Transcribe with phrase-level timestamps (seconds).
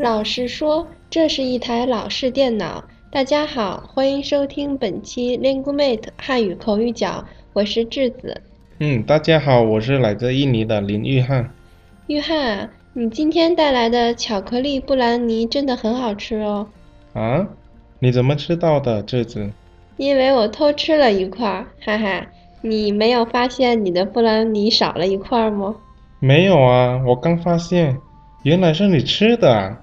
[0.00, 2.82] 老实说这是一台老式电脑。
[3.12, 7.22] 大家好，欢迎收听本期 Linguemate 汉语口语角，
[7.52, 8.40] 我是智子。
[8.78, 11.50] 嗯，大家好，我是来自印尼的林玉翰。
[12.06, 16.66] 玉翰，你今天带来的巧克力布兰妮真的很好吃哦。
[17.12, 17.46] 啊？
[17.98, 19.50] 你怎么知道的，智子？
[19.98, 22.26] 因为我偷吃了一块，哈哈。
[22.62, 25.76] 你没有发现你的布兰妮少了一块吗？
[26.20, 27.98] 没有啊，我刚发现，
[28.42, 29.80] 原来是你吃的啊。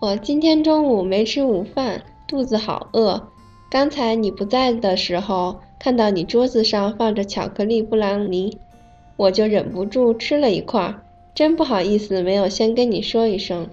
[0.00, 2.02] 我今天中午没吃午饭。
[2.28, 3.28] 肚子好饿，
[3.70, 8.58] 刚才你不在的时候，看到你桌子上放着巧克力布朗尼，
[9.16, 10.92] 我就忍不住吃了一块，
[11.34, 13.68] 真不好意思，没有先跟你说一声。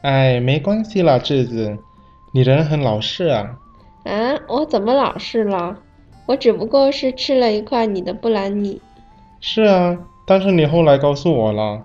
[0.00, 1.76] 哎，没关系啦，智子，
[2.32, 3.58] 你人很老实啊。
[4.04, 5.76] 啊，我怎么老实了？
[6.24, 8.80] 我只不过是吃了一块你的布兰妮。
[9.40, 11.82] 是啊，但是你后来告诉我了，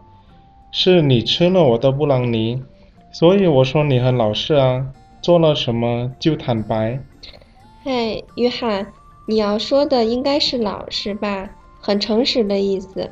[0.78, 2.62] 是你吃了我的布朗尼，
[3.10, 4.86] 所以我说你很老实啊。
[5.22, 7.00] 做了什么就坦白。
[7.82, 8.86] 嘿，约翰，
[9.26, 11.50] 你要说的应该是老实吧？
[11.80, 13.10] 很诚实的意思。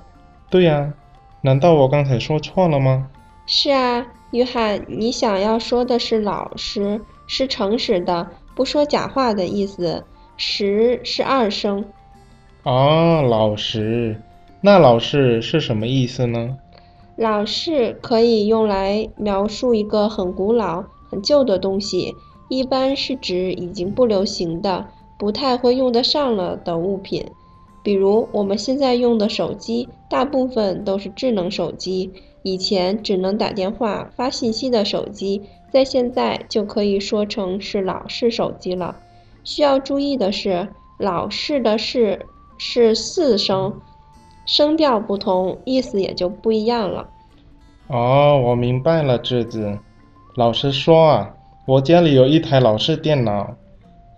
[0.50, 0.94] 对呀，
[1.40, 3.08] 难道我刚才说错了吗？
[3.46, 10.04] 是啊，约翰，你想要说的是老实，是诚实的，不说假话的意思。
[10.36, 11.86] 实是二声。
[12.64, 14.22] 啊，老实，
[14.60, 16.58] 那老实是什么意思呢？
[17.16, 20.84] 老式可以用来描述一个很古老。
[21.10, 22.16] 很旧的东西，
[22.50, 24.88] 一般是指已经不流行的、
[25.20, 27.24] 不太会用得上了的物品。
[27.84, 32.12] 比如我们现在用的手机，大部分都是智能手机。
[32.42, 38.96] 以前只能打电话、发信息的手机，在现在就可以说成是老式手机了。
[39.44, 42.26] 需要注意的是，老式的“式”
[42.58, 43.80] 是四声，
[44.46, 47.10] 声调不同，意思也就不一样了。
[47.88, 49.78] 哦，我明白了，智子。
[50.36, 51.34] 老实说啊，
[51.66, 53.56] 我家里有一台老式电脑，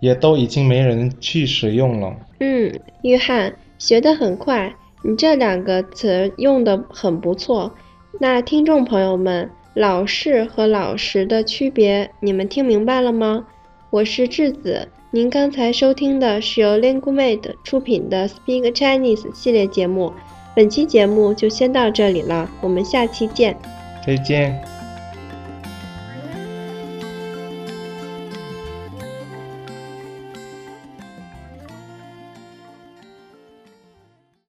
[0.00, 2.14] 也都已经没人去使用了。
[2.40, 7.70] 嗯，约翰学得很快，你这两个词用的很不错。
[8.18, 13.46] 那听众朋友们，老式和老实的区别，你们听明白了吗？
[13.88, 20.12] 我是智子，您刚才收听的是由 Linguemate 出品的 Speak Chinese 系列节目。
[20.56, 23.56] 本期节目就先到这里了，我们下期见。
[24.04, 24.75] 再见。